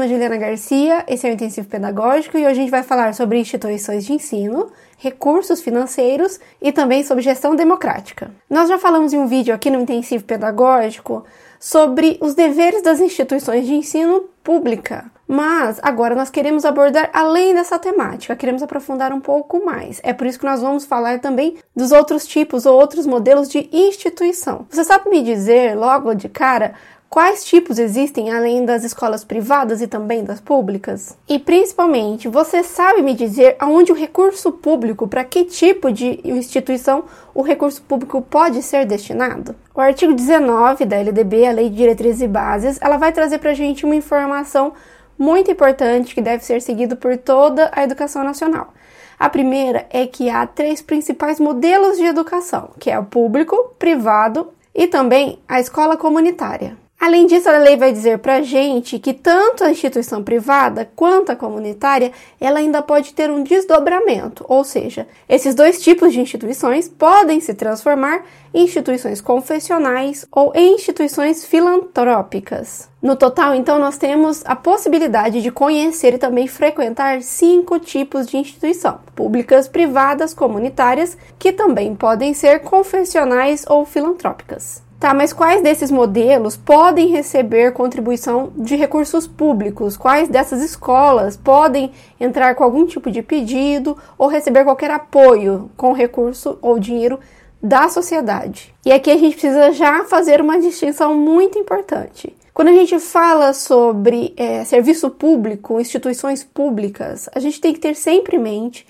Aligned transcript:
nome 0.00 0.06
é 0.06 0.14
Juliana 0.14 0.38
Garcia, 0.38 1.04
esse 1.06 1.26
é 1.26 1.30
o 1.30 1.34
Intensivo 1.34 1.68
Pedagógico 1.68 2.38
e 2.38 2.40
hoje 2.40 2.48
a 2.48 2.54
gente 2.54 2.70
vai 2.70 2.82
falar 2.82 3.12
sobre 3.12 3.38
instituições 3.38 4.06
de 4.06 4.14
ensino, 4.14 4.70
recursos 4.96 5.60
financeiros 5.60 6.40
e 6.62 6.72
também 6.72 7.04
sobre 7.04 7.22
gestão 7.22 7.54
democrática. 7.54 8.30
Nós 8.48 8.70
já 8.70 8.78
falamos 8.78 9.12
em 9.12 9.18
um 9.18 9.26
vídeo 9.26 9.54
aqui 9.54 9.68
no 9.68 9.80
Intensivo 9.80 10.24
Pedagógico 10.24 11.24
sobre 11.58 12.16
os 12.22 12.34
deveres 12.34 12.82
das 12.82 12.98
instituições 12.98 13.66
de 13.66 13.74
ensino 13.74 14.24
pública. 14.42 15.04
Mas 15.28 15.78
agora 15.82 16.14
nós 16.14 16.30
queremos 16.30 16.64
abordar 16.64 17.10
além 17.12 17.54
dessa 17.54 17.78
temática, 17.78 18.34
queremos 18.34 18.62
aprofundar 18.62 19.12
um 19.12 19.20
pouco 19.20 19.62
mais. 19.64 20.00
É 20.02 20.14
por 20.14 20.26
isso 20.26 20.38
que 20.38 20.46
nós 20.46 20.62
vamos 20.62 20.86
falar 20.86 21.20
também 21.20 21.58
dos 21.76 21.92
outros 21.92 22.26
tipos 22.26 22.64
ou 22.64 22.80
outros 22.80 23.06
modelos 23.06 23.50
de 23.50 23.68
instituição. 23.70 24.66
Você 24.70 24.82
sabe 24.82 25.10
me 25.10 25.22
dizer 25.22 25.76
logo 25.76 26.14
de 26.14 26.28
cara 26.28 26.74
Quais 27.10 27.44
tipos 27.44 27.80
existem 27.80 28.30
além 28.30 28.64
das 28.64 28.84
escolas 28.84 29.24
privadas 29.24 29.82
e 29.82 29.88
também 29.88 30.22
das 30.22 30.40
públicas? 30.40 31.18
E 31.28 31.40
principalmente, 31.40 32.28
você 32.28 32.62
sabe 32.62 33.02
me 33.02 33.14
dizer 33.14 33.56
aonde 33.58 33.90
o 33.90 33.96
recurso 33.96 34.52
público, 34.52 35.08
para 35.08 35.24
que 35.24 35.44
tipo 35.44 35.90
de 35.90 36.20
instituição 36.22 37.06
o 37.34 37.42
recurso 37.42 37.82
público 37.82 38.22
pode 38.22 38.62
ser 38.62 38.86
destinado? 38.86 39.56
O 39.74 39.80
artigo 39.80 40.14
19 40.14 40.84
da 40.84 40.98
LDB, 40.98 41.48
a 41.48 41.50
Lei 41.50 41.68
de 41.68 41.74
Diretrizes 41.74 42.22
e 42.22 42.28
Bases, 42.28 42.78
ela 42.80 42.96
vai 42.96 43.10
trazer 43.10 43.38
para 43.38 43.50
a 43.50 43.54
gente 43.54 43.84
uma 43.84 43.96
informação 43.96 44.72
muito 45.18 45.50
importante 45.50 46.14
que 46.14 46.22
deve 46.22 46.44
ser 46.44 46.62
seguido 46.62 46.96
por 46.96 47.16
toda 47.16 47.72
a 47.74 47.82
educação 47.82 48.22
nacional. 48.22 48.72
A 49.18 49.28
primeira 49.28 49.84
é 49.90 50.06
que 50.06 50.30
há 50.30 50.46
três 50.46 50.80
principais 50.80 51.40
modelos 51.40 51.96
de 51.98 52.04
educação, 52.04 52.70
que 52.78 52.88
é 52.88 52.96
o 52.96 53.04
público, 53.04 53.74
privado 53.80 54.52
e 54.72 54.86
também 54.86 55.40
a 55.48 55.58
escola 55.58 55.96
comunitária. 55.96 56.78
Além 57.00 57.26
disso, 57.26 57.48
a 57.48 57.56
lei 57.56 57.78
vai 57.78 57.92
dizer 57.92 58.18
para 58.18 58.36
a 58.36 58.42
gente 58.42 58.98
que 58.98 59.14
tanto 59.14 59.64
a 59.64 59.70
instituição 59.70 60.22
privada 60.22 60.86
quanto 60.94 61.32
a 61.32 61.36
comunitária, 61.36 62.12
ela 62.38 62.58
ainda 62.58 62.82
pode 62.82 63.14
ter 63.14 63.30
um 63.30 63.42
desdobramento, 63.42 64.44
ou 64.46 64.62
seja, 64.64 65.08
esses 65.26 65.54
dois 65.54 65.80
tipos 65.80 66.12
de 66.12 66.20
instituições 66.20 66.90
podem 66.90 67.40
se 67.40 67.54
transformar 67.54 68.26
em 68.52 68.64
instituições 68.64 69.18
confessionais 69.18 70.26
ou 70.30 70.52
em 70.54 70.74
instituições 70.74 71.42
filantrópicas. 71.42 72.90
No 73.00 73.16
total, 73.16 73.54
então, 73.54 73.78
nós 73.78 73.96
temos 73.96 74.42
a 74.44 74.54
possibilidade 74.54 75.40
de 75.40 75.50
conhecer 75.50 76.12
e 76.12 76.18
também 76.18 76.46
frequentar 76.46 77.22
cinco 77.22 77.78
tipos 77.78 78.26
de 78.26 78.36
instituição: 78.36 79.00
públicas, 79.14 79.66
privadas, 79.68 80.34
comunitárias, 80.34 81.16
que 81.38 81.50
também 81.50 81.94
podem 81.94 82.34
ser 82.34 82.60
confessionais 82.60 83.64
ou 83.66 83.86
filantrópicas. 83.86 84.89
Tá, 85.00 85.14
mas 85.14 85.32
quais 85.32 85.62
desses 85.62 85.90
modelos 85.90 86.58
podem 86.58 87.08
receber 87.08 87.72
contribuição 87.72 88.52
de 88.54 88.76
recursos 88.76 89.26
públicos? 89.26 89.96
Quais 89.96 90.28
dessas 90.28 90.60
escolas 90.60 91.38
podem 91.38 91.90
entrar 92.20 92.54
com 92.54 92.62
algum 92.62 92.84
tipo 92.84 93.10
de 93.10 93.22
pedido 93.22 93.96
ou 94.18 94.28
receber 94.28 94.62
qualquer 94.62 94.90
apoio 94.90 95.70
com 95.74 95.94
recurso 95.94 96.58
ou 96.60 96.78
dinheiro 96.78 97.18
da 97.62 97.88
sociedade? 97.88 98.74
E 98.84 98.92
aqui 98.92 99.10
a 99.10 99.16
gente 99.16 99.38
precisa 99.38 99.72
já 99.72 100.04
fazer 100.04 100.38
uma 100.38 100.60
distinção 100.60 101.16
muito 101.16 101.58
importante. 101.58 102.36
Quando 102.52 102.68
a 102.68 102.74
gente 102.74 102.98
fala 103.00 103.54
sobre 103.54 104.34
é, 104.36 104.64
serviço 104.64 105.08
público, 105.08 105.80
instituições 105.80 106.44
públicas, 106.44 107.26
a 107.34 107.40
gente 107.40 107.58
tem 107.58 107.72
que 107.72 107.80
ter 107.80 107.94
sempre 107.96 108.36
em 108.36 108.40
mente 108.40 108.86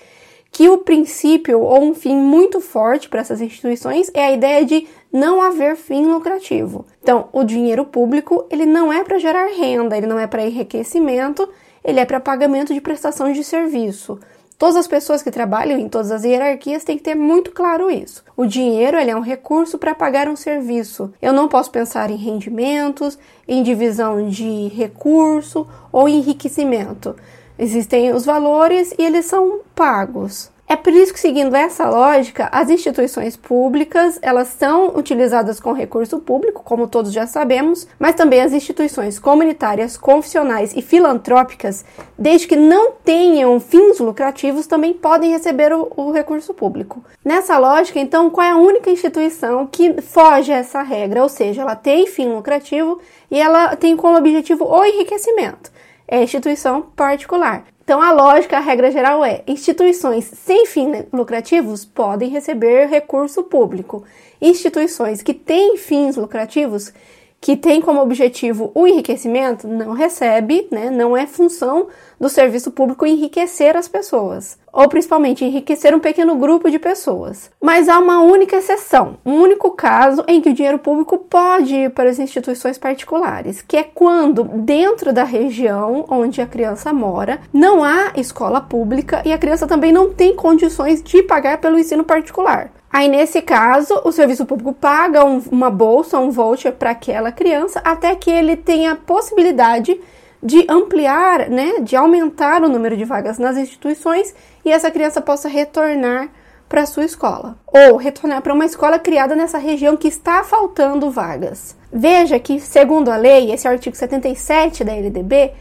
que 0.51 0.67
o 0.67 0.79
princípio 0.79 1.61
ou 1.61 1.81
um 1.81 1.95
fim 1.95 2.15
muito 2.15 2.59
forte 2.59 3.07
para 3.07 3.21
essas 3.21 3.39
instituições 3.39 4.11
é 4.13 4.25
a 4.25 4.31
ideia 4.31 4.65
de 4.65 4.85
não 5.11 5.41
haver 5.41 5.77
fim 5.77 6.05
lucrativo. 6.05 6.85
Então, 7.01 7.29
o 7.31 7.43
dinheiro 7.43 7.85
público, 7.85 8.45
ele 8.49 8.65
não 8.65 8.91
é 8.91 9.03
para 9.03 9.17
gerar 9.17 9.47
renda, 9.47 9.97
ele 9.97 10.07
não 10.07 10.19
é 10.19 10.27
para 10.27 10.45
enriquecimento, 10.45 11.47
ele 11.83 11.99
é 11.99 12.05
para 12.05 12.19
pagamento 12.19 12.73
de 12.73 12.81
prestação 12.81 13.31
de 13.31 13.43
serviço. 13.43 14.19
Todas 14.61 14.75
as 14.75 14.87
pessoas 14.87 15.23
que 15.23 15.31
trabalham 15.31 15.79
em 15.79 15.89
todas 15.89 16.11
as 16.11 16.23
hierarquias 16.23 16.83
têm 16.83 16.95
que 16.95 17.03
ter 17.03 17.15
muito 17.15 17.49
claro 17.51 17.89
isso. 17.89 18.23
O 18.37 18.45
dinheiro 18.45 18.95
ele 18.95 19.09
é 19.09 19.15
um 19.15 19.21
recurso 19.21 19.79
para 19.79 19.95
pagar 19.95 20.27
um 20.27 20.35
serviço. 20.35 21.11
Eu 21.19 21.33
não 21.33 21.47
posso 21.47 21.71
pensar 21.71 22.11
em 22.11 22.15
rendimentos, 22.15 23.17
em 23.47 23.63
divisão 23.63 24.29
de 24.29 24.67
recurso 24.67 25.67
ou 25.91 26.07
enriquecimento. 26.07 27.15
Existem 27.61 28.11
os 28.11 28.25
valores 28.25 28.91
e 28.97 29.05
eles 29.05 29.25
são 29.25 29.59
pagos. 29.75 30.49
É 30.67 30.75
por 30.75 30.91
isso 30.91 31.13
que, 31.13 31.19
seguindo 31.19 31.55
essa 31.55 31.87
lógica, 31.87 32.49
as 32.51 32.71
instituições 32.71 33.37
públicas 33.37 34.17
elas 34.23 34.47
são 34.47 34.97
utilizadas 34.97 35.59
com 35.59 35.71
recurso 35.71 36.17
público, 36.17 36.63
como 36.63 36.87
todos 36.87 37.13
já 37.13 37.27
sabemos, 37.27 37.87
mas 37.99 38.15
também 38.15 38.41
as 38.41 38.51
instituições 38.51 39.19
comunitárias, 39.19 39.95
confissionais 39.95 40.75
e 40.75 40.81
filantrópicas, 40.81 41.85
desde 42.17 42.47
que 42.47 42.55
não 42.55 42.93
tenham 42.93 43.59
fins 43.59 43.99
lucrativos, 43.99 44.65
também 44.65 44.91
podem 44.91 45.29
receber 45.29 45.71
o, 45.71 45.91
o 45.95 46.11
recurso 46.11 46.55
público. 46.55 47.03
Nessa 47.23 47.59
lógica, 47.59 47.99
então, 47.99 48.31
qual 48.31 48.47
é 48.47 48.49
a 48.49 48.57
única 48.57 48.89
instituição 48.89 49.67
que 49.67 50.01
foge 50.01 50.51
a 50.51 50.57
essa 50.57 50.81
regra? 50.81 51.21
Ou 51.21 51.29
seja, 51.29 51.61
ela 51.61 51.75
tem 51.75 52.07
fim 52.07 52.33
lucrativo 52.33 52.99
e 53.29 53.39
ela 53.39 53.75
tem 53.75 53.95
como 53.95 54.17
objetivo 54.17 54.65
o 54.65 54.83
enriquecimento 54.83 55.69
é 56.11 56.21
instituição 56.21 56.81
particular. 56.81 57.63
Então, 57.83 58.01
a 58.01 58.11
lógica, 58.11 58.57
a 58.57 58.59
regra 58.59 58.91
geral 58.91 59.23
é: 59.23 59.43
instituições 59.47 60.25
sem 60.25 60.65
fins 60.65 61.05
lucrativos 61.11 61.85
podem 61.85 62.29
receber 62.29 62.87
recurso 62.87 63.43
público. 63.43 64.03
Instituições 64.41 65.23
que 65.23 65.33
têm 65.33 65.77
fins 65.77 66.17
lucrativos 66.17 66.93
que 67.41 67.57
tem 67.57 67.81
como 67.81 67.99
objetivo 67.99 68.71
o 68.75 68.85
enriquecimento 68.85 69.67
não 69.67 69.93
recebe, 69.93 70.67
né, 70.71 70.91
não 70.91 71.17
é 71.17 71.25
função 71.25 71.87
do 72.19 72.29
serviço 72.29 72.69
público 72.69 73.03
enriquecer 73.03 73.75
as 73.75 73.87
pessoas, 73.87 74.59
ou 74.71 74.87
principalmente 74.87 75.43
enriquecer 75.43 75.95
um 75.95 75.99
pequeno 75.99 76.35
grupo 76.35 76.69
de 76.69 76.77
pessoas. 76.77 77.49
Mas 77.59 77.89
há 77.89 77.97
uma 77.97 78.21
única 78.21 78.57
exceção, 78.57 79.17
um 79.25 79.41
único 79.41 79.71
caso 79.71 80.23
em 80.27 80.39
que 80.39 80.49
o 80.49 80.53
dinheiro 80.53 80.77
público 80.77 81.17
pode 81.17 81.73
ir 81.73 81.89
para 81.89 82.11
as 82.11 82.19
instituições 82.19 82.77
particulares, 82.77 83.63
que 83.63 83.75
é 83.75 83.83
quando 83.83 84.43
dentro 84.43 85.11
da 85.11 85.23
região 85.23 86.05
onde 86.07 86.41
a 86.41 86.45
criança 86.45 86.93
mora 86.93 87.39
não 87.51 87.83
há 87.83 88.11
escola 88.15 88.61
pública 88.61 89.23
e 89.25 89.33
a 89.33 89.37
criança 89.39 89.65
também 89.65 89.91
não 89.91 90.13
tem 90.13 90.35
condições 90.35 91.01
de 91.01 91.23
pagar 91.23 91.57
pelo 91.57 91.79
ensino 91.79 92.03
particular. 92.03 92.71
Aí, 92.91 93.07
nesse 93.07 93.41
caso, 93.41 94.01
o 94.03 94.11
serviço 94.11 94.45
público 94.45 94.73
paga 94.73 95.23
um, 95.23 95.41
uma 95.51 95.69
bolsa, 95.69 96.19
um 96.19 96.29
voucher 96.29 96.73
para 96.73 96.91
aquela 96.91 97.31
criança, 97.31 97.81
até 97.83 98.15
que 98.15 98.29
ele 98.29 98.57
tenha 98.57 98.91
a 98.91 98.95
possibilidade 98.95 99.99
de 100.43 100.65
ampliar, 100.67 101.49
né, 101.49 101.79
de 101.81 101.95
aumentar 101.95 102.63
o 102.63 102.69
número 102.69 102.97
de 102.97 103.05
vagas 103.05 103.37
nas 103.37 103.57
instituições 103.57 104.33
e 104.65 104.71
essa 104.71 104.89
criança 104.89 105.21
possa 105.21 105.47
retornar 105.47 106.29
para 106.67 106.85
sua 106.85 107.03
escola 107.03 107.57
ou 107.67 107.97
retornar 107.97 108.41
para 108.41 108.53
uma 108.53 108.65
escola 108.65 108.97
criada 108.97 109.35
nessa 109.35 109.57
região 109.57 109.95
que 109.95 110.07
está 110.07 110.43
faltando 110.43 111.11
vagas. 111.11 111.77
Veja 111.93 112.39
que, 112.39 112.59
segundo 112.59 113.11
a 113.11 113.17
lei, 113.17 113.51
esse 113.51 113.67
artigo 113.67 113.95
77 113.95 114.83
da 114.83 114.93
LDB, 114.93 115.51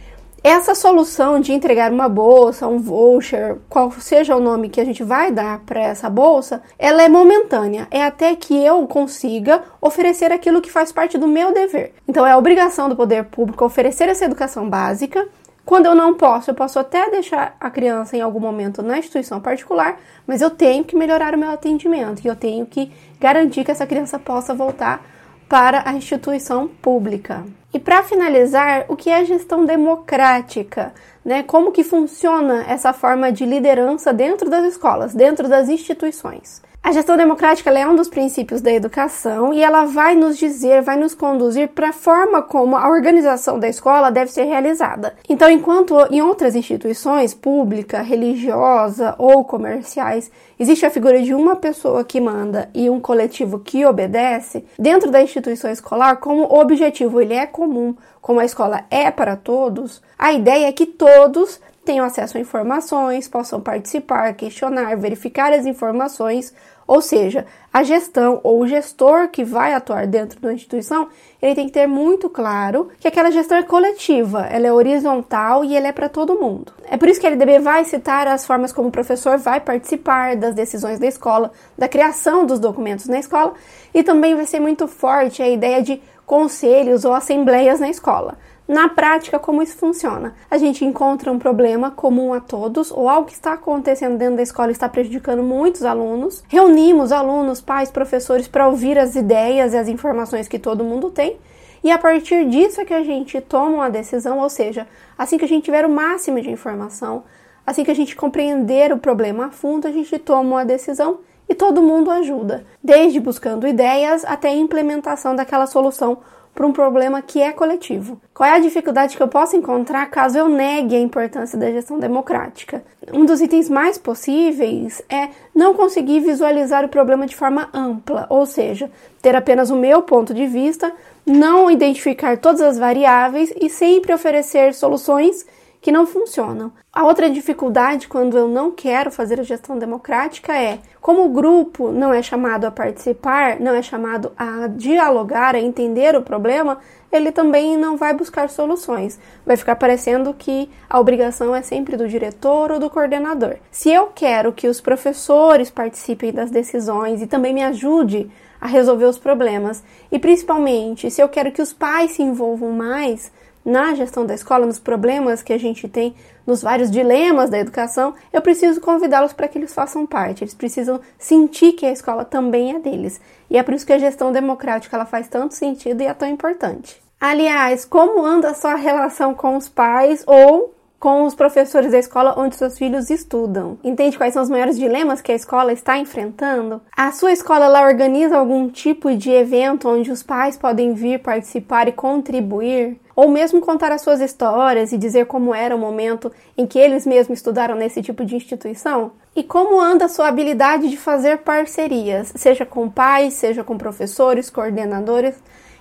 essa 0.43 0.75
solução 0.75 1.39
de 1.39 1.53
entregar 1.53 1.93
uma 1.93 2.09
bolsa, 2.09 2.67
um 2.67 2.79
voucher, 2.79 3.59
qual 3.69 3.91
seja 3.93 4.35
o 4.35 4.41
nome 4.41 4.71
que 4.71 4.81
a 4.81 4.85
gente 4.85 5.05
vai 5.05 5.31
dar 5.31 5.61
para 5.61 5.81
essa 5.81 6.09
bolsa, 6.09 6.63
ela 6.79 7.03
é 7.03 7.09
momentânea, 7.09 7.87
é 7.91 8.03
até 8.03 8.35
que 8.35 8.57
eu 8.57 8.87
consiga 8.87 9.63
oferecer 9.83 10.33
aquilo 10.33 10.63
que 10.63 10.71
faz 10.71 10.91
parte 10.91 11.19
do 11.19 11.29
meu 11.29 11.53
dever. 11.53 11.93
Então 12.09 12.27
é 12.27 12.33
a 12.33 12.39
obrigação 12.39 12.89
do 12.89 12.97
poder 12.97 13.25
público 13.25 13.65
oferecer 13.67 14.09
essa 14.09 14.25
educação 14.25 14.69
básica. 14.69 15.29
Quando 15.63 15.87
eu 15.87 15.95
não 15.95 16.15
posso, 16.15 16.51
eu 16.51 16.55
posso 16.55 16.79
até 16.79 17.11
deixar 17.11 17.55
a 17.61 17.71
criança 17.71 18.17
em 18.17 18.23
algum 18.23 18.41
momento 18.41 18.83
na 18.83 18.99
instituição 18.99 19.41
particular, 19.41 20.01
mas 20.27 20.41
eu 20.41 20.49
tenho 20.49 20.85
que 20.85 20.97
melhorar 20.97 21.35
o 21.35 21.39
meu 21.39 21.51
atendimento 21.51 22.25
e 22.25 22.29
eu 22.29 22.35
tenho 22.35 22.65
que 22.65 22.91
garantir 23.21 23.63
que 23.63 23.71
essa 23.71 23.87
criança 23.87 24.19
possa 24.19 24.55
voltar 24.55 25.05
para 25.47 25.83
a 25.85 25.93
instituição 25.93 26.67
pública. 26.67 27.45
E 27.73 27.79
para 27.79 28.03
finalizar, 28.03 28.85
o 28.89 28.97
que 28.97 29.11
é 29.11 29.25
gestão 29.25 29.65
democrática? 29.65 30.93
Né? 31.25 31.45
Como 31.45 31.71
que 31.71 31.85
funciona 31.85 32.65
essa 32.67 32.93
forma 32.93 33.31
de 33.31 33.47
liderança 33.47 34.13
dentro 34.13 34.51
das 34.51 34.65
escolas, 34.65 35.15
dentro 35.15 35.49
das 35.49 35.69
instituições? 35.69 36.61
A 36.83 36.93
gestão 36.93 37.15
democrática 37.15 37.71
é 37.71 37.87
um 37.87 37.95
dos 37.95 38.09
princípios 38.09 38.63
da 38.63 38.73
educação 38.73 39.53
e 39.53 39.63
ela 39.63 39.85
vai 39.85 40.17
nos 40.17 40.39
dizer, 40.39 40.81
vai 40.81 40.97
nos 40.97 41.15
conduzir 41.15 41.69
para 41.69 41.91
a 41.91 41.93
forma 41.93 42.41
como 42.41 42.75
a 42.75 42.89
organização 42.89 43.61
da 43.61 43.69
escola 43.69 44.11
deve 44.11 44.33
ser 44.33 44.45
realizada. 44.45 45.15
Então, 45.29 45.51
enquanto 45.51 45.95
em 46.11 46.23
outras 46.23 46.57
instituições 46.57 47.35
pública, 47.35 48.01
religiosa 48.01 49.15
ou 49.19 49.45
comerciais 49.45 50.31
existe 50.59 50.87
a 50.87 50.91
figura 50.91 51.23
de 51.23 51.35
uma 51.35 51.55
pessoa 51.55 52.03
que 52.03 52.19
manda 52.19 52.71
e 52.75 52.89
um 52.89 52.99
coletivo 52.99 53.59
que 53.59 53.85
obedece, 53.85 54.65
dentro 54.79 55.11
da 55.11 55.23
instituição 55.23 55.71
escolar, 55.71 56.17
como 56.17 56.45
objetivo 56.51 57.21
ele 57.21 57.35
é 57.35 57.47
comum, 57.61 57.95
como 58.23 58.41
a 58.41 58.45
escola 58.45 58.85
é 58.91 59.11
para 59.11 59.37
todos, 59.37 60.03
a 60.19 60.33
ideia 60.33 60.67
é 60.67 60.73
que 60.73 60.87
todos 60.87 61.61
tenham 61.85 62.05
acesso 62.05 62.39
a 62.39 62.41
informações, 62.41 63.29
possam 63.29 63.61
participar, 63.61 64.33
questionar, 64.35 64.97
verificar 64.97 65.53
as 65.53 65.67
informações 65.67 66.55
Ou 66.91 67.01
seja, 67.01 67.47
a 67.73 67.85
gestão 67.85 68.41
ou 68.43 68.61
o 68.61 68.67
gestor 68.67 69.29
que 69.29 69.45
vai 69.45 69.73
atuar 69.75 70.09
dentro 70.09 70.41
da 70.41 70.53
instituição, 70.53 71.07
ele 71.41 71.55
tem 71.55 71.67
que 71.67 71.73
ter 71.73 71.87
muito 71.87 72.29
claro 72.29 72.89
que 72.99 73.07
aquela 73.07 73.31
gestão 73.31 73.59
é 73.59 73.63
coletiva, 73.63 74.45
ela 74.47 74.67
é 74.67 74.73
horizontal 74.73 75.65
e 75.65 75.77
ela 75.77 75.87
é 75.87 75.93
para 75.93 76.09
todo 76.09 76.41
mundo. 76.41 76.73
É 76.89 76.97
por 76.97 77.09
isso 77.09 77.21
que 77.21 77.29
a 77.29 77.31
LDB 77.31 77.61
vai 77.61 77.85
citar 77.85 78.27
as 78.27 78.45
formas 78.45 78.73
como 78.73 78.89
o 78.89 78.91
professor 78.91 79.39
vai 79.39 79.61
participar 79.61 80.35
das 80.35 80.53
decisões 80.53 80.99
da 80.99 81.07
escola, 81.07 81.53
da 81.79 81.89
criação 81.89 82.45
dos 82.45 82.59
documentos 82.59 83.07
na 83.07 83.21
escola, 83.21 83.55
e 83.95 84.03
também 84.03 84.35
vai 84.35 84.47
ser 84.47 84.59
muito 84.59 84.89
forte 84.89 85.41
a 85.41 85.49
ideia 85.49 85.81
de 85.81 86.03
conselhos 86.31 87.05
ou 87.05 87.13
assembleias 87.13 87.81
na 87.81 87.91
escola. 87.91 88.39
Na 88.69 88.89
prática, 88.89 89.37
como 89.37 89.65
isso 89.65 89.77
funciona? 89.77 90.33
A 90.49 90.57
gente 90.59 90.85
encontra 90.85 91.33
um 91.33 91.41
problema 91.41 91.91
comum 91.91 92.33
a 92.33 92.39
todos 92.39 92.93
ou 92.93 93.09
algo 93.09 93.27
que 93.27 93.33
está 93.33 93.55
acontecendo 93.55 94.17
dentro 94.17 94.37
da 94.37 94.43
escola 94.45 94.71
está 94.71 94.89
prejudicando 94.89 95.43
muitos 95.43 95.83
alunos. 95.83 96.45
Reunimos 96.47 97.11
alunos, 97.11 97.61
pais, 97.61 97.91
professores 97.91 98.47
para 98.47 98.69
ouvir 98.69 98.97
as 98.97 99.17
ideias 99.17 99.75
e 99.75 99.77
as 99.77 99.89
informações 99.89 100.47
que 100.47 100.57
todo 100.57 100.85
mundo 100.85 101.11
tem. 101.11 101.37
E 101.83 101.91
a 101.91 101.99
partir 101.99 102.49
disso 102.49 102.81
é 102.81 102.85
que 102.85 102.95
a 102.95 103.03
gente 103.03 103.41
toma 103.41 103.79
uma 103.79 103.91
decisão, 103.91 104.39
ou 104.39 104.49
seja, 104.49 104.87
assim 105.19 105.37
que 105.37 105.45
a 105.45 105.49
gente 105.49 105.65
tiver 105.65 105.85
o 105.85 105.91
máximo 105.91 106.41
de 106.41 106.49
informação, 106.49 107.25
assim 107.67 107.83
que 107.83 107.91
a 107.91 107.97
gente 107.97 108.15
compreender 108.15 108.93
o 108.93 108.99
problema 108.99 109.47
a 109.47 109.51
fundo, 109.51 109.89
a 109.89 109.91
gente 109.91 110.17
toma 110.17 110.49
uma 110.49 110.65
decisão 110.65 111.19
e 111.51 111.55
todo 111.55 111.83
mundo 111.83 112.13
ajuda, 112.13 112.65
desde 112.83 113.19
buscando 113.19 113.67
ideias 113.67 114.25
até 114.25 114.51
a 114.51 114.55
implementação 114.55 115.35
daquela 115.35 115.67
solução 115.67 116.19
para 116.55 116.67
um 116.67 116.73
problema 116.73 117.21
que 117.21 117.41
é 117.41 117.51
coletivo. 117.53 118.21
Qual 118.33 118.49
é 118.49 118.55
a 118.55 118.61
dificuldade 118.61 119.17
que 119.17 119.23
eu 119.23 119.27
posso 119.27 119.57
encontrar 119.57 120.07
caso 120.07 120.39
eu 120.39 120.49
negue 120.49 120.95
a 120.95 121.01
importância 121.01 121.59
da 121.59 121.71
gestão 121.71 121.99
democrática? 121.99 122.85
Um 123.13 123.25
dos 123.25 123.41
itens 123.41 123.69
mais 123.69 123.99
possíveis 123.99 125.03
é 125.09 125.31
não 125.53 125.75
conseguir 125.75 126.21
visualizar 126.21 126.85
o 126.85 126.89
problema 126.89 127.27
de 127.27 127.35
forma 127.35 127.69
ampla, 127.75 128.27
ou 128.31 128.47
seja, 128.47 128.89
ter 129.21 129.35
apenas 129.35 129.71
o 129.71 129.77
meu 129.77 130.03
ponto 130.03 130.33
de 130.33 130.47
vista, 130.47 130.93
não 131.27 131.69
identificar 131.69 132.39
todas 132.39 132.61
as 132.61 132.79
variáveis 132.79 133.53
e 133.61 133.69
sempre 133.69 134.15
oferecer 134.15 134.73
soluções 134.73 135.45
que 135.81 135.91
não 135.91 136.07
funcionam. 136.07 136.73
A 136.93 137.05
outra 137.05 137.31
dificuldade 137.31 138.09
quando 138.09 138.37
eu 138.37 138.47
não 138.47 138.71
quero 138.71 139.11
fazer 139.11 139.41
a 139.41 139.45
gestão 139.45 139.79
democrática 139.79 140.55
é, 140.55 140.79
como 141.01 141.25
o 141.25 141.31
grupo 141.31 141.91
não 141.91 142.13
é 142.13 142.23
chamado 142.23 142.67
a 142.67 142.71
participar, 142.71 143.59
não 143.59 143.75
é 143.75 143.83
chamado 143.83 144.33
a 144.37 144.67
dialogar, 144.67 145.55
a 145.55 145.61
entender 145.61 146.15
o 146.15 146.23
problema, 146.23 146.79
ele 147.11 147.33
também 147.33 147.77
não 147.77 147.97
vai 147.97 148.13
buscar 148.13 148.49
soluções. 148.51 149.19
Vai 149.45 149.57
ficar 149.57 149.77
parecendo 149.77 150.35
que 150.35 150.69
a 150.89 151.01
obrigação 151.01 151.55
é 151.55 151.63
sempre 151.63 151.97
do 151.97 152.09
diretor 152.09 152.71
ou 152.71 152.79
do 152.79 152.91
coordenador. 152.91 153.57
Se 153.71 153.91
eu 153.91 154.09
quero 154.15 154.53
que 154.53 154.69
os 154.69 154.81
professores 154.81 155.71
participem 155.71 156.33
das 156.33 156.51
decisões 156.51 157.23
e 157.23 157.27
também 157.27 157.55
me 157.55 157.63
ajude 157.63 158.31
a 158.61 158.67
resolver 158.67 159.07
os 159.07 159.19
problemas, 159.19 159.83
e 160.13 160.19
principalmente 160.19 161.11
se 161.11 161.23
eu 161.23 161.29
quero 161.29 161.51
que 161.51 161.63
os 161.63 161.73
pais 161.73 162.13
se 162.13 162.23
envolvam 162.23 162.71
mais, 162.73 163.33
na 163.65 163.95
gestão 163.95 164.25
da 164.25 164.35
escola, 164.35 164.67
nos 164.67 164.79
problemas 164.79 165.43
que 165.43 165.53
a 165.53 165.59
gente 165.59 165.89
tem, 165.89 166.15
nos 166.47 166.63
vários 166.63 166.91
dilemas 166.91 167.51
da 167.51 167.59
educação, 167.59 168.15
eu 168.33 168.41
preciso 168.41 168.81
convidá-los 168.81 169.33
para 169.33 169.49
que 169.49 169.59
eles 169.59 169.75
façam 169.75 170.07
parte. 170.07 170.43
Eles 170.43 170.55
precisam 170.55 171.01
sentir 171.19 171.73
que 171.73 171.87
a 171.87 171.93
escola 171.93 172.25
também 172.25 172.75
é 172.75 172.79
deles. 172.79 173.21
E 173.49 173.57
é 173.57 173.63
por 173.63 173.75
isso 173.75 173.87
que 173.87 173.93
a 173.93 173.99
gestão 173.99 174.33
democrática 174.33 174.97
ela 174.97 175.07
faz 175.07 175.29
tanto 175.29 175.55
sentido 175.55 176.01
e 176.01 176.07
é 176.07 176.15
tão 176.15 176.29
importante. 176.29 177.01
Aliás, 177.21 177.85
como 177.85 178.25
anda 178.25 178.51
a 178.51 178.55
sua 178.55 178.77
relação 178.77 179.35
com 179.35 179.57
os 179.57 179.69
pais 179.69 180.25
ou 180.27 180.75
com 181.01 181.25
os 181.25 181.35
professores 181.35 181.93
da 181.93 181.99
escola 181.99 182.35
onde 182.37 182.57
seus 182.57 182.77
filhos 182.77 183.09
estudam. 183.09 183.79
Entende 183.83 184.19
quais 184.19 184.35
são 184.35 184.43
os 184.43 184.51
maiores 184.51 184.79
dilemas 184.79 185.23
que 185.23 185.33
a 185.33 185.35
escola 185.35 185.73
está 185.73 185.97
enfrentando? 185.97 186.83
A 186.95 187.11
sua 187.11 187.33
escola 187.33 187.65
ela 187.65 187.87
organiza 187.87 188.37
algum 188.37 188.69
tipo 188.69 189.17
de 189.17 189.31
evento 189.31 189.89
onde 189.89 190.13
os 190.13 190.23
pais 190.23 190.59
podem 190.59 190.93
vir 190.93 191.21
participar 191.21 191.89
e 191.89 191.93
contribuir? 191.93 193.01
Ou 193.21 193.29
mesmo 193.29 193.61
contar 193.61 193.93
as 193.93 194.01
suas 194.01 194.19
histórias 194.19 194.93
e 194.93 194.97
dizer 194.97 195.27
como 195.27 195.55
era 195.55 195.77
o 195.77 195.79
momento 195.79 196.33
em 196.57 196.67
que 196.67 196.79
eles 196.79 197.05
mesmos 197.05 197.39
estudaram 197.39 197.75
nesse 197.75 198.01
tipo 198.01 198.25
de 198.25 198.35
instituição? 198.35 199.13
E 199.37 199.43
como 199.43 199.79
anda 199.79 200.07
a 200.07 200.09
sua 200.09 200.27
habilidade 200.27 200.89
de 200.89 200.97
fazer 200.97 201.37
parcerias, 201.41 202.33
seja 202.35 202.65
com 202.65 202.89
pais, 202.89 203.35
seja 203.35 203.63
com 203.63 203.77
professores, 203.77 204.49
coordenadores? 204.49 205.35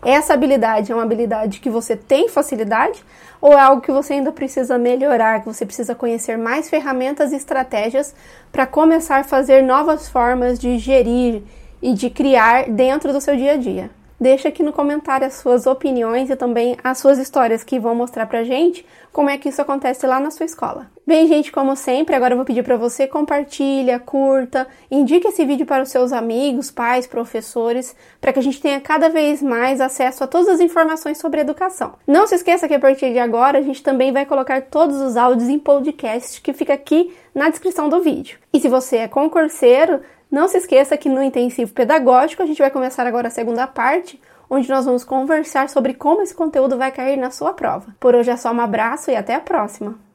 Essa 0.03 0.33
habilidade 0.33 0.91
é 0.91 0.95
uma 0.95 1.03
habilidade 1.06 1.62
que 1.62 1.69
você 1.69 1.95
tem 1.95 2.27
facilidade 2.27 3.01
ou 3.39 3.53
é 3.53 3.62
algo 3.62 3.81
que 3.81 3.92
você 3.94 4.15
ainda 4.15 4.33
precisa 4.33 4.77
melhorar, 4.77 5.39
que 5.39 5.45
você 5.45 5.65
precisa 5.65 5.95
conhecer 5.95 6.38
mais 6.38 6.69
ferramentas 6.69 7.31
e 7.31 7.38
estratégias 7.38 8.13
para 8.51 8.68
começar 8.68 9.19
a 9.19 9.24
fazer 9.24 9.63
novas 9.63 10.09
formas 10.09 10.59
de 10.59 10.77
gerir 10.77 11.42
e 11.81 11.94
de 11.94 12.09
criar 12.09 12.69
dentro 12.69 13.13
do 13.13 13.21
seu 13.21 13.38
dia 13.38 13.53
a 13.53 13.56
dia? 13.56 13.99
Deixa 14.19 14.50
aqui 14.50 14.62
no 14.62 14.74
comentário 14.74 15.25
as 15.25 15.36
suas 15.36 15.66
opiniões 15.66 16.30
e 16.30 16.36
também 16.36 16.75
as 16.83 16.98
suas 16.98 17.18
histórias 17.18 17.63
que 17.63 17.80
vão 17.80 17.95
mostrar 17.95 18.25
pra 18.25 18.44
gente 18.44 18.86
como 19.13 19.30
é 19.30 19.38
que 19.38 19.48
isso 19.48 19.62
acontece 19.62 20.06
lá 20.06 20.19
na 20.19 20.30
sua 20.30 20.45
escola. 20.45 20.88
Bem, 21.07 21.25
gente, 21.25 21.54
como 21.54 21.74
sempre, 21.75 22.13
agora 22.13 22.33
eu 22.33 22.38
vou 22.38 22.45
pedir 22.45 22.62
para 22.62 22.75
você 22.75 23.07
compartilha, 23.07 23.98
curta, 23.98 24.68
indique 24.92 25.27
esse 25.27 25.45
vídeo 25.45 25.66
para 25.66 25.83
os 25.83 25.89
seus 25.89 26.12
amigos, 26.12 26.69
pais, 26.69 27.07
professores, 27.07 27.95
para 28.19 28.33
que 28.33 28.39
a 28.39 28.44
gente 28.44 28.62
tenha 28.62 28.81
cada 28.81 29.10
vez 29.10 29.42
mais 29.42 29.80
acesso 29.80 30.24
a 30.24 30.27
todas 30.27 30.50
as 30.50 30.60
informações 30.60 31.18
sobre 31.18 31.39
educação. 31.39 31.94
Não 32.06 32.27
se 32.27 32.36
esqueça 32.36 32.68
que 32.68 32.75
a 32.75 32.80
partir 32.80 33.13
de 33.13 33.19
agora 33.19 33.60
a 33.60 33.62
gente 33.62 33.81
também 33.81 34.12
vai 34.12 34.25
colocar 34.25 34.63
todos 34.63 35.00
os 35.00 35.16
áudios 35.16 35.48
em 35.48 35.57
podcast 35.57 36.42
que 36.42 36.51
fica 36.51 36.74
aqui 36.74 37.13
na 37.33 37.50
descrição 37.50 37.88
do 37.88 38.01
vídeo. 38.01 38.38
E 38.51 38.60
se 38.60 38.68
você 38.68 38.98
é 38.98 39.07
concurseiro, 39.07 40.01
não 40.31 40.48
se 40.48 40.58
esqueça 40.58 40.98
que 40.98 41.10
no 41.10 41.24
intensivo 41.24 41.74
pedagógico 41.74 42.44
a 42.44 42.46
gente 42.46 42.62
vai 42.62 42.70
começar 42.70 43.08
agora 43.08 43.28
a 43.28 43.31
segunda 43.31 43.66
parte, 43.68 44.22
onde 44.50 44.70
nós 44.70 44.86
vamos 44.86 45.04
conversar 45.04 45.70
sobre 45.70 45.94
como 45.94 46.22
esse 46.22 46.34
conteúdo 46.34 46.78
vai 46.78 46.92
cair 46.92 47.18
na 47.18 47.31
sua 47.31 47.54
prova. 47.54 47.96
Por 48.00 48.16
hoje 48.16 48.31
é 48.31 48.38
só 48.38 48.52
um 48.52 48.62
abraço 48.62 49.12
e 49.12 49.16
até 49.16 49.36
a 49.36 49.40
próxima! 49.40 50.08